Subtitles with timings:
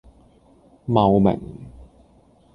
[0.89, 1.39] 茂名